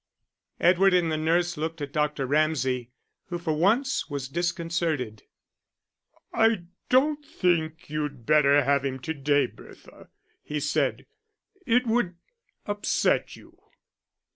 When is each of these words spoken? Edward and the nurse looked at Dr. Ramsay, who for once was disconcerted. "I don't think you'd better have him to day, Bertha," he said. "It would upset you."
Edward 0.59 0.95
and 0.95 1.11
the 1.11 1.15
nurse 1.15 1.57
looked 1.57 1.79
at 1.79 1.91
Dr. 1.93 2.25
Ramsay, 2.25 2.89
who 3.25 3.37
for 3.37 3.53
once 3.53 4.09
was 4.09 4.27
disconcerted. 4.27 5.21
"I 6.33 6.63
don't 6.89 7.23
think 7.23 7.87
you'd 7.87 8.25
better 8.25 8.63
have 8.63 8.83
him 8.83 8.97
to 8.97 9.13
day, 9.13 9.45
Bertha," 9.45 10.09
he 10.41 10.59
said. 10.59 11.05
"It 11.67 11.85
would 11.85 12.15
upset 12.65 13.35
you." 13.35 13.59